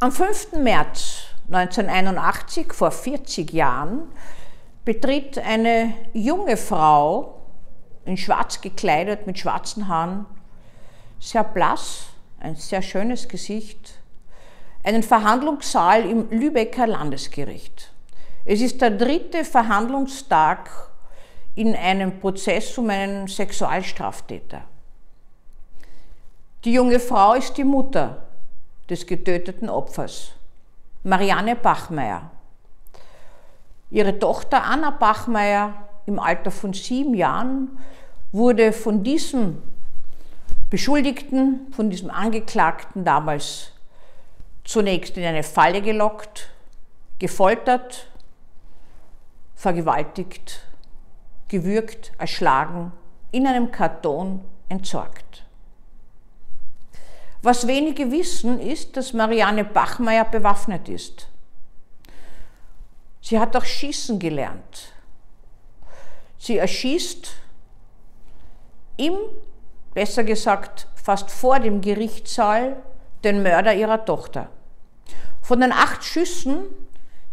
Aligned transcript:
Am 0.00 0.10
5. 0.10 0.54
März 0.58 1.28
1981, 1.46 2.72
vor 2.72 2.90
40 2.90 3.52
Jahren, 3.52 4.08
betritt 4.84 5.38
eine 5.38 5.94
junge 6.12 6.56
Frau, 6.56 7.40
in 8.04 8.16
schwarz 8.16 8.60
gekleidet, 8.60 9.26
mit 9.26 9.38
schwarzen 9.38 9.86
Haaren, 9.86 10.26
sehr 11.20 11.44
blass, 11.44 12.06
ein 12.40 12.56
sehr 12.56 12.82
schönes 12.82 13.28
Gesicht, 13.28 14.00
einen 14.82 15.04
Verhandlungssaal 15.04 16.04
im 16.04 16.28
Lübecker 16.28 16.88
Landesgericht. 16.88 17.92
Es 18.44 18.60
ist 18.60 18.82
der 18.82 18.90
dritte 18.90 19.44
Verhandlungstag 19.44 20.70
in 21.54 21.74
einem 21.76 22.18
Prozess 22.18 22.76
um 22.76 22.90
einen 22.90 23.28
Sexualstraftäter. 23.28 24.62
Die 26.64 26.72
junge 26.72 26.98
Frau 26.98 27.34
ist 27.34 27.56
die 27.56 27.64
Mutter 27.64 28.24
des 28.90 29.06
getöteten 29.06 29.68
Opfers, 29.68 30.32
Marianne 31.02 31.56
Bachmeier. 31.56 32.30
Ihre 33.90 34.18
Tochter 34.18 34.64
Anna 34.64 34.90
Bachmeier 34.90 35.74
im 36.06 36.18
Alter 36.18 36.50
von 36.50 36.72
sieben 36.72 37.14
Jahren 37.14 37.78
wurde 38.32 38.72
von 38.72 39.04
diesem 39.04 39.62
Beschuldigten, 40.70 41.72
von 41.72 41.90
diesem 41.90 42.10
Angeklagten 42.10 43.04
damals 43.04 43.72
zunächst 44.64 45.16
in 45.16 45.24
eine 45.24 45.42
Falle 45.42 45.82
gelockt, 45.82 46.50
gefoltert, 47.18 48.08
vergewaltigt, 49.54 50.62
gewürgt, 51.48 52.12
erschlagen, 52.18 52.92
in 53.30 53.46
einem 53.46 53.70
Karton 53.70 54.44
entsorgt. 54.68 55.44
Was 57.44 57.66
wenige 57.66 58.10
wissen, 58.10 58.58
ist, 58.58 58.96
dass 58.96 59.12
Marianne 59.12 59.64
Bachmeier 59.64 60.24
bewaffnet 60.24 60.88
ist. 60.88 61.28
Sie 63.20 63.38
hat 63.38 63.54
auch 63.54 63.66
Schießen 63.66 64.18
gelernt. 64.18 64.94
Sie 66.38 66.56
erschießt 66.56 67.32
im, 68.96 69.12
besser 69.92 70.24
gesagt, 70.24 70.86
fast 70.94 71.30
vor 71.30 71.60
dem 71.60 71.82
Gerichtssaal 71.82 72.76
den 73.24 73.42
Mörder 73.42 73.74
ihrer 73.74 74.02
Tochter. 74.06 74.48
Von 75.42 75.60
den 75.60 75.72
acht 75.72 76.02
Schüssen 76.02 76.64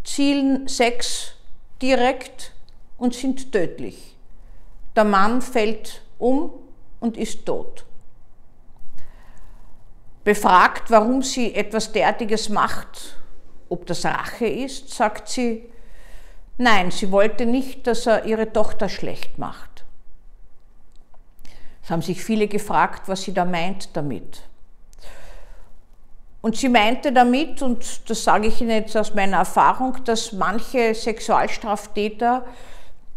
zielen 0.03 0.67
sechs 0.67 1.35
direkt 1.81 2.51
und 2.97 3.15
sind 3.15 3.53
tödlich. 3.53 4.17
Der 4.93 5.05
Mann 5.05 5.41
fällt 5.41 6.01
um 6.19 6.51
und 6.99 7.15
ist 7.15 7.45
tot. 7.45 7.85
Befragt, 10.23 10.91
warum 10.91 11.21
sie 11.21 11.55
etwas 11.55 11.91
derartiges 11.91 12.49
macht, 12.49 13.17
ob 13.69 13.85
das 13.85 14.05
Rache 14.05 14.45
ist, 14.45 14.89
sagt 14.89 15.27
sie, 15.27 15.67
Nein, 16.57 16.91
sie 16.91 17.11
wollte 17.11 17.47
nicht, 17.47 17.87
dass 17.87 18.05
er 18.05 18.25
ihre 18.25 18.53
Tochter 18.53 18.87
schlecht 18.87 19.39
macht. 19.39 19.83
Es 21.83 21.89
haben 21.89 22.03
sich 22.03 22.23
viele 22.23 22.47
gefragt, 22.47 23.09
was 23.09 23.23
sie 23.23 23.33
da 23.33 23.45
meint 23.45 23.97
damit. 23.97 24.43
Und 26.41 26.55
sie 26.55 26.69
meinte 26.69 27.11
damit, 27.11 27.63
und 27.63 28.09
das 28.09 28.23
sage 28.23 28.47
ich 28.47 28.61
Ihnen 28.61 28.71
jetzt 28.71 28.97
aus 28.97 29.15
meiner 29.15 29.37
Erfahrung, 29.37 30.03
dass 30.05 30.33
manche 30.33 30.93
Sexualstraftäter 30.93 32.45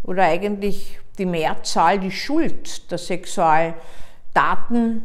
oder 0.03 0.25
eigentlich 0.25 0.99
die 1.19 1.27
Mehrzahl 1.27 1.99
die 1.99 2.11
Schuld 2.11 2.91
der 2.91 2.97
Sexualdaten 2.99 5.05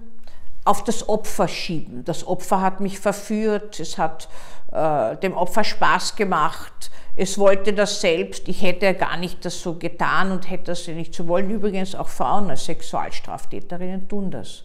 auf 0.66 0.84
das 0.84 1.08
Opfer 1.10 1.48
schieben. 1.48 2.04
Das 2.06 2.28
Opfer 2.28 2.62
hat 2.62 2.80
mich 2.80 3.00
verführt, 3.00 3.80
es 3.80 3.98
hat 3.98 4.28
äh, 4.72 5.16
dem 5.18 5.34
Opfer 5.34 5.64
Spaß 5.64 6.16
gemacht, 6.16 6.92
es 7.16 7.38
wollte 7.38 7.74
das 7.74 8.02
selbst, 8.02 8.48
ich 8.48 8.62
hätte 8.62 8.94
gar 8.94 9.18
nicht 9.18 9.44
das 9.44 9.62
so 9.62 9.74
getan 9.76 10.32
und 10.32 10.50
hätte 10.50 10.66
das 10.66 10.88
nicht 10.88 11.14
so 11.14 11.28
wollen. 11.28 11.50
Übrigens 11.50 11.96
auch 11.96 12.08
Frauen 12.08 12.50
als 12.50 12.66
Sexualstraftäterinnen 12.66 14.08
tun 14.08 14.32
das. 14.32 14.64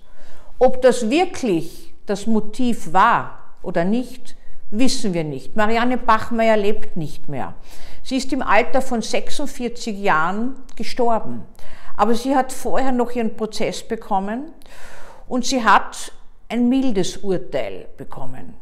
Ob 0.58 0.82
das 0.82 1.10
wirklich 1.10 1.94
das 2.06 2.26
Motiv 2.26 2.92
war 2.92 3.38
oder 3.62 3.84
nicht, 3.84 4.36
wissen 4.70 5.14
wir 5.14 5.24
nicht. 5.24 5.56
Marianne 5.56 5.96
Bachmeier 5.98 6.56
lebt 6.56 6.96
nicht 6.96 7.28
mehr. 7.28 7.54
Sie 8.02 8.16
ist 8.16 8.32
im 8.32 8.42
Alter 8.42 8.82
von 8.82 9.02
46 9.02 9.98
Jahren 9.98 10.56
gestorben. 10.76 11.42
Aber 11.96 12.14
sie 12.14 12.36
hat 12.36 12.52
vorher 12.52 12.92
noch 12.92 13.12
ihren 13.12 13.36
Prozess 13.36 13.82
bekommen 13.82 14.52
und 15.26 15.44
sie 15.44 15.64
hat 15.64 16.12
ein 16.48 16.68
mildes 16.68 17.18
Urteil 17.18 17.88
bekommen. 17.96 18.54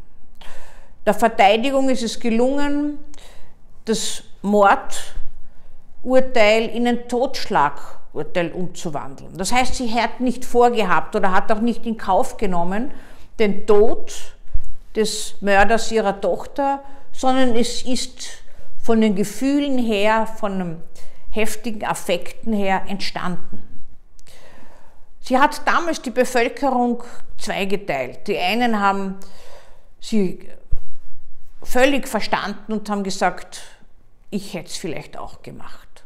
Der 1.04 1.14
Verteidigung 1.14 1.88
ist 1.88 2.02
es 2.02 2.20
gelungen, 2.20 2.98
das 3.84 4.22
Mordurteil 4.42 5.08
in 6.72 6.86
ein 6.86 7.08
Totschlagurteil 7.08 8.52
umzuwandeln. 8.52 9.36
Das 9.36 9.52
heißt, 9.52 9.74
sie 9.74 9.92
hat 9.92 10.20
nicht 10.20 10.44
vorgehabt 10.44 11.16
oder 11.16 11.32
hat 11.32 11.50
auch 11.50 11.60
nicht 11.60 11.84
in 11.86 11.96
Kauf 11.96 12.36
genommen 12.36 12.92
den 13.38 13.66
Tod 13.66 14.12
des 14.94 15.34
Mörders 15.40 15.90
ihrer 15.90 16.20
Tochter, 16.20 16.84
sondern 17.12 17.56
es 17.56 17.82
ist 17.82 18.42
von 18.80 19.00
den 19.00 19.14
Gefühlen 19.14 19.78
her, 19.78 20.26
von 20.26 20.58
den 20.58 20.82
heftigen 21.30 21.84
Affekten 21.84 22.52
her 22.52 22.82
entstanden. 22.86 23.71
Sie 25.22 25.38
hat 25.38 25.66
damals 25.66 26.02
die 26.02 26.10
Bevölkerung 26.10 27.04
zweigeteilt. 27.38 28.26
Die 28.26 28.38
einen 28.38 28.80
haben 28.80 29.18
sie 30.00 30.48
völlig 31.62 32.08
verstanden 32.08 32.72
und 32.72 32.90
haben 32.90 33.04
gesagt, 33.04 33.62
ich 34.30 34.54
hätte 34.54 34.66
es 34.66 34.76
vielleicht 34.76 35.16
auch 35.16 35.42
gemacht. 35.42 36.04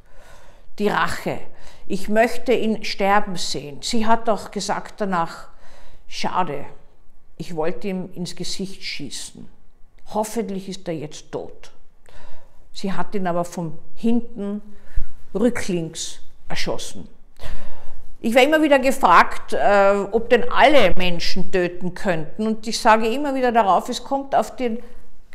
Die 0.78 0.88
Rache. 0.88 1.40
Ich 1.86 2.10
möchte 2.10 2.52
ihn 2.52 2.84
sterben 2.84 3.36
sehen. 3.36 3.80
Sie 3.80 4.06
hat 4.06 4.28
auch 4.28 4.50
gesagt 4.50 5.00
danach, 5.00 5.48
schade, 6.08 6.66
ich 7.38 7.56
wollte 7.56 7.88
ihm 7.88 8.12
ins 8.12 8.36
Gesicht 8.36 8.82
schießen. 8.82 9.48
Hoffentlich 10.12 10.68
ist 10.68 10.86
er 10.88 10.94
jetzt 10.94 11.32
tot. 11.32 11.72
Sie 12.72 12.92
hat 12.92 13.14
ihn 13.14 13.26
aber 13.26 13.46
von 13.46 13.78
hinten 13.94 14.60
rücklings 15.34 16.20
erschossen. 16.48 17.08
Ich 18.26 18.34
war 18.34 18.42
immer 18.42 18.60
wieder 18.60 18.80
gefragt, 18.80 19.52
äh, 19.52 20.04
ob 20.10 20.30
denn 20.30 20.50
alle 20.50 20.92
Menschen 20.98 21.52
töten 21.52 21.94
könnten. 21.94 22.48
Und 22.48 22.66
ich 22.66 22.80
sage 22.80 23.06
immer 23.06 23.36
wieder 23.36 23.52
darauf, 23.52 23.88
es 23.88 24.02
kommt 24.02 24.34
auf, 24.34 24.56
den, 24.56 24.82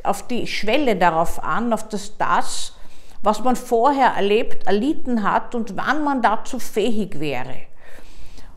auf 0.03 0.27
die 0.27 0.45
Schwelle 0.45 0.97
darauf 0.97 1.41
an, 1.41 1.71
auf 1.71 1.87
das, 1.87 2.17
das, 2.17 2.73
was 3.21 3.41
man 3.45 3.55
vorher 3.55 4.07
erlebt, 4.17 4.67
erlitten 4.67 5.23
hat 5.23 5.55
und 5.55 5.77
wann 5.77 6.03
man 6.03 6.21
dazu 6.21 6.59
fähig 6.59 7.21
wäre. 7.21 7.61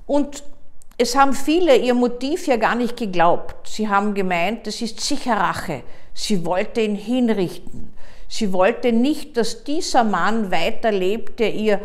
Und 0.04 0.42
es 0.98 1.14
haben 1.14 1.32
viele 1.32 1.76
ihr 1.76 1.94
Motiv 1.94 2.48
ja 2.48 2.56
gar 2.56 2.74
nicht 2.74 2.96
geglaubt. 2.96 3.68
Sie 3.68 3.88
haben 3.88 4.14
gemeint, 4.14 4.66
es 4.66 4.82
ist 4.82 4.98
sicher 4.98 5.36
Rache. 5.36 5.84
Sie 6.12 6.44
wollte 6.44 6.80
ihn 6.80 6.96
hinrichten. 6.96 7.94
Sie 8.28 8.52
wollte 8.52 8.90
nicht, 8.90 9.36
dass 9.36 9.62
dieser 9.62 10.02
Mann 10.02 10.50
weiterlebt, 10.50 11.38
der 11.38 11.54
ihr 11.54 11.80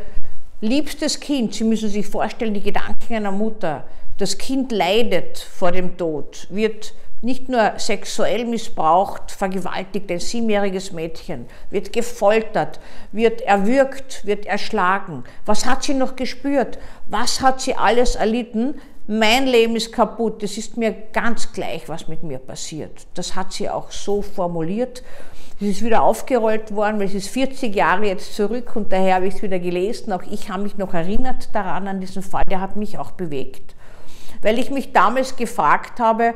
liebstes 0.61 1.19
Kind, 1.19 1.53
Sie 1.53 1.63
müssen 1.63 1.89
sich 1.89 2.07
vorstellen, 2.07 2.53
die 2.53 2.61
Gedanken 2.61 3.13
einer 3.13 3.31
Mutter, 3.31 3.85
das 4.17 4.37
Kind 4.37 4.71
leidet 4.71 5.37
vor 5.39 5.71
dem 5.71 5.97
Tod, 5.97 6.47
wird 6.49 6.93
nicht 7.21 7.49
nur 7.49 7.73
sexuell 7.77 8.45
missbraucht, 8.45 9.31
vergewaltigt, 9.31 10.09
ein 10.09 10.19
siebenjähriges 10.19 10.91
Mädchen, 10.91 11.47
wird 11.69 11.91
gefoltert, 11.91 12.79
wird 13.11 13.41
erwürgt, 13.41 14.25
wird 14.25 14.45
erschlagen. 14.45 15.23
Was 15.45 15.65
hat 15.65 15.83
sie 15.83 15.93
noch 15.93 16.15
gespürt? 16.15 16.79
Was 17.07 17.41
hat 17.41 17.59
sie 17.59 17.75
alles 17.75 18.15
erlitten? 18.15 18.75
Mein 19.07 19.47
Leben 19.47 19.75
ist 19.75 19.91
kaputt, 19.91 20.43
es 20.43 20.57
ist 20.57 20.77
mir 20.77 20.91
ganz 21.11 21.51
gleich, 21.51 21.89
was 21.89 22.07
mit 22.07 22.23
mir 22.23 22.37
passiert. 22.37 23.07
Das 23.15 23.35
hat 23.35 23.51
sie 23.51 23.69
auch 23.69 23.91
so 23.91 24.21
formuliert. 24.21 25.03
Es 25.61 25.67
ist 25.67 25.83
wieder 25.83 26.03
aufgerollt 26.03 26.73
worden, 26.73 26.99
weil 26.99 27.07
es 27.07 27.13
ist 27.13 27.27
40 27.29 27.75
Jahre 27.75 28.05
jetzt 28.05 28.33
zurück 28.33 28.77
und 28.77 28.93
daher 28.93 29.15
habe 29.15 29.27
ich 29.27 29.35
es 29.35 29.41
wieder 29.41 29.59
gelesen. 29.59 30.13
Auch 30.13 30.23
ich 30.23 30.49
habe 30.49 30.63
mich 30.63 30.77
noch 30.77 30.93
erinnert 30.93 31.53
daran, 31.53 31.89
an 31.89 31.99
diesen 31.99 32.23
Fall, 32.23 32.43
der 32.49 32.61
hat 32.61 32.77
mich 32.77 32.97
auch 32.97 33.11
bewegt. 33.11 33.75
Weil 34.41 34.57
ich 34.57 34.71
mich 34.71 34.93
damals 34.93 35.35
gefragt 35.35 35.99
habe, 35.99 36.33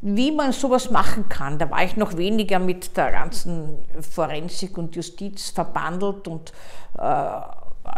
wie 0.00 0.32
man 0.32 0.52
sowas 0.52 0.90
machen 0.90 1.28
kann. 1.28 1.58
Da 1.58 1.70
war 1.70 1.84
ich 1.84 1.98
noch 1.98 2.16
weniger 2.16 2.58
mit 2.58 2.96
der 2.96 3.12
ganzen 3.12 3.84
Forensik 4.00 4.78
und 4.78 4.96
Justiz 4.96 5.50
verbandelt 5.50 6.26
und 6.26 6.52
äh, 6.98 7.02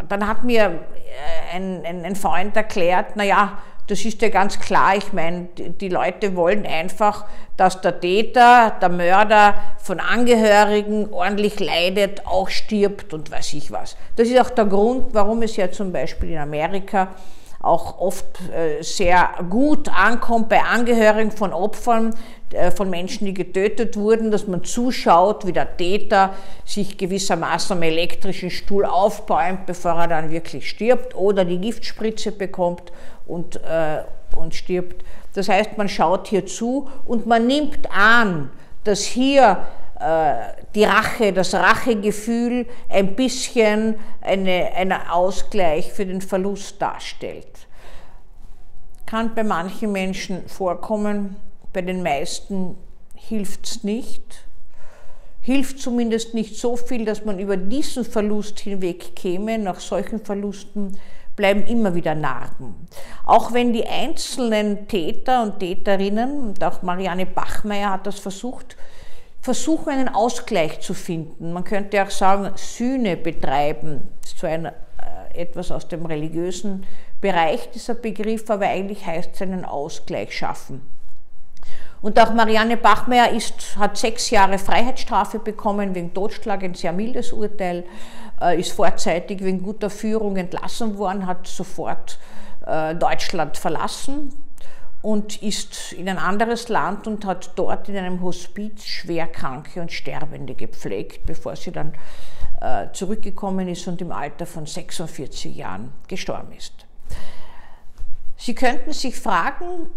dann 0.08 0.26
hat 0.26 0.42
mir 0.42 0.64
äh, 0.64 1.56
ein, 1.56 1.84
ein, 1.84 2.04
ein 2.04 2.16
Freund 2.16 2.56
erklärt, 2.56 3.14
naja, 3.14 3.58
das 3.86 4.04
ist 4.04 4.22
ja 4.22 4.31
ganz 4.31 4.58
klar, 4.58 4.96
ich 4.96 5.12
meine, 5.12 5.48
die 5.56 5.88
Leute 5.88 6.36
wollen 6.36 6.64
einfach, 6.64 7.26
dass 7.56 7.81
der 7.81 8.00
Täter, 8.00 8.72
der 8.81 8.88
Mörder 8.88 9.54
von 9.78 10.00
Angehörigen 10.00 11.12
ordentlich 11.12 11.60
leidet, 11.60 12.26
auch 12.26 12.48
stirbt 12.48 13.12
und 13.12 13.31
weiß 13.31 13.52
ich 13.54 13.70
was. 13.70 13.96
Das 14.16 14.28
ist 14.28 14.40
auch 14.40 14.50
der 14.50 14.64
Grund, 14.64 15.12
warum 15.12 15.42
es 15.42 15.56
ja 15.56 15.70
zum 15.70 15.92
Beispiel 15.92 16.31
in 16.31 16.38
Amerika 16.38 17.08
auch 17.64 17.99
oft 17.99 18.26
äh, 18.50 18.82
sehr 18.82 19.31
gut 19.49 19.88
ankommt 19.88 20.49
bei 20.49 20.62
Angehörigen 20.62 21.31
von 21.31 21.52
Opfern, 21.52 22.14
äh, 22.52 22.70
von 22.70 22.90
Menschen, 22.90 23.26
die 23.26 23.34
getötet 23.34 23.96
wurden, 23.96 24.31
dass 24.31 24.46
man 24.46 24.62
zuschaut, 24.64 25.46
wie 25.46 25.52
der 25.52 25.76
Täter 25.76 26.34
sich 26.64 26.96
gewissermaßen 26.96 27.76
am 27.76 27.82
elektrischen 27.82 28.50
Stuhl 28.50 28.84
aufbäumt, 28.84 29.66
bevor 29.66 29.93
er 29.93 30.08
dann 30.08 30.31
wirklich 30.31 30.69
stirbt 30.69 31.14
oder 31.14 31.44
die 31.44 31.58
Giftspritze 31.58 32.32
bekommt 32.32 32.93
und, 33.26 33.56
äh, 33.56 34.02
und 34.37 34.55
stirbt. 34.55 35.05
Das 35.34 35.49
heißt, 35.49 35.76
man 35.76 35.88
schaut 35.88 36.28
hier 36.28 36.46
zu 36.46 36.88
und 37.06 37.26
man 37.26 37.46
nimmt 37.46 37.90
an, 37.90 38.50
dass 38.84 39.02
hier 39.02 39.67
die 40.74 40.84
Rache, 40.84 41.32
das 41.32 41.54
Rachegefühl 41.54 42.66
ein 42.90 43.14
bisschen 43.14 43.96
eine, 44.20 44.72
einen 44.74 44.92
Ausgleich 44.92 45.92
für 45.92 46.04
den 46.04 46.20
Verlust 46.20 46.82
darstellt. 46.82 47.66
Kann 49.06 49.34
bei 49.34 49.44
manchen 49.44 49.92
Menschen 49.92 50.48
vorkommen, 50.48 51.36
bei 51.72 51.82
den 51.82 52.02
meisten 52.02 52.76
hilft 53.14 53.66
es 53.66 53.84
nicht. 53.84 54.46
Hilft 55.40 55.78
zumindest 55.78 56.34
nicht 56.34 56.56
so 56.56 56.76
viel, 56.76 57.04
dass 57.04 57.24
man 57.24 57.38
über 57.38 57.56
diesen 57.56 58.04
Verlust 58.04 58.60
hinweg 58.60 59.14
käme. 59.14 59.58
Nach 59.58 59.80
solchen 59.80 60.24
Verlusten 60.24 60.98
bleiben 61.36 61.64
immer 61.66 61.94
wieder 61.94 62.14
Narben. 62.14 62.74
Auch 63.26 63.52
wenn 63.52 63.72
die 63.72 63.86
einzelnen 63.86 64.88
Täter 64.88 65.42
und 65.42 65.60
Täterinnen, 65.60 66.48
und 66.48 66.64
auch 66.64 66.82
Marianne 66.82 67.26
Bachmeier 67.26 67.90
hat 67.90 68.06
das 68.06 68.18
versucht, 68.18 68.76
versuchen 69.44 69.91
einen 69.91 70.08
Ausgleich 70.08 70.81
zu 70.81 70.94
finden. 70.94 71.52
Man 71.52 71.64
könnte 71.64 72.02
auch 72.02 72.08
sagen, 72.11 72.52
Sühne 72.56 73.19
betreiben. 73.19 74.08
Das 74.23 74.31
ist 74.31 74.38
zwar 74.38 74.50
ein, 74.50 74.64
äh, 74.64 74.73
etwas 75.35 75.70
aus 75.70 75.87
dem 75.87 76.06
religiösen 76.06 76.87
Bereich 77.20 77.70
dieser 77.70 77.93
Begriff, 77.93 78.49
aber 78.49 78.69
eigentlich 78.69 79.05
heißt 79.05 79.35
es 79.35 79.43
einen 79.43 79.67
Ausgleich 79.67 80.35
schaffen. 80.35 80.81
Und 82.00 82.19
auch 82.19 82.32
Marianne 82.32 82.79
Bachmeier 82.79 83.32
ist, 83.32 83.76
hat 83.76 83.99
sechs 83.99 84.31
Jahre 84.31 84.56
Freiheitsstrafe 84.56 85.38
bekommen 85.38 85.94
wegen 85.94 86.14
Totschlag, 86.14 86.62
ein 86.62 86.75
sehr 86.75 86.93
mildes 86.93 87.35
Urteil, 87.35 87.85
äh, 88.41 88.58
ist 88.58 88.73
vorzeitig 88.73 89.44
wegen 89.44 89.62
guter 89.62 89.91
Führung 89.91 90.38
entlassen 90.38 90.96
worden, 90.96 91.26
hat 91.26 91.46
sofort 91.46 92.19
äh, 92.67 92.94
Deutschland 92.94 93.58
verlassen 93.58 94.32
und 95.04 95.42
ist 95.42 95.92
in 95.92 96.08
ein 96.08 96.16
anderes 96.16 96.70
Land 96.70 97.06
und 97.06 97.26
hat 97.26 97.50
dort 97.56 97.90
in 97.90 97.96
einem 97.98 98.22
Hospiz 98.22 98.84
Schwerkranke 98.84 99.82
und 99.82 99.92
Sterbende 99.92 100.54
gepflegt, 100.54 101.26
bevor 101.26 101.56
sie 101.56 101.72
dann 101.72 101.92
äh, 102.62 102.86
zurückgekommen 102.94 103.68
ist 103.68 103.86
und 103.86 104.00
im 104.00 104.10
Alter 104.10 104.46
von 104.46 104.64
46 104.64 105.56
Jahren 105.56 105.92
gestorben 106.08 106.52
ist. 106.52 106.72
Sie 108.38 108.54
könnten 108.54 108.94
sich 108.94 109.14
fragen, 109.14 109.90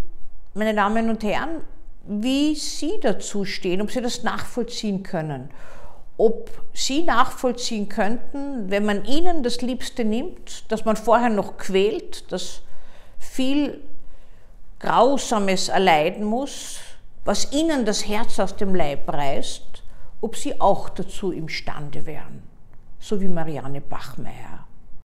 meine 0.54 0.76
Damen 0.76 1.10
und 1.10 1.24
Herren, 1.24 1.62
wie 2.06 2.56
Sie 2.56 3.00
dazu 3.02 3.46
stehen, 3.46 3.82
ob 3.82 3.92
Sie 3.92 4.02
das 4.02 4.24
nachvollziehen 4.24 5.04
können. 5.04 5.52
Ob 6.18 6.50
Sie 6.74 7.04
nachvollziehen 7.04 7.88
könnten, 7.88 8.70
wenn 8.70 8.84
man 8.84 9.06
Ihnen 9.06 9.42
das 9.42 9.62
Liebste 9.62 10.04
nimmt, 10.04 10.70
dass 10.70 10.84
man 10.84 10.98
vorher 10.98 11.30
noch 11.30 11.56
quält, 11.56 12.30
dass 12.34 12.62
viel 13.20 13.82
Grausames 14.80 15.70
erleiden 15.70 16.24
muss, 16.24 16.80
was 17.26 17.52
Ihnen 17.52 17.86
das 17.86 18.08
Herz 18.08 18.40
aus 18.40 18.56
dem 18.56 18.76
Leib 18.76 19.12
reißt, 19.12 19.84
ob 20.22 20.36
Sie 20.36 20.62
auch 20.62 20.90
dazu 20.90 21.32
imstande 21.32 22.06
wären, 22.06 22.44
so 23.00 23.20
wie 23.20 23.28
Marianne 23.28 23.82
Bachmeier. 23.82 24.67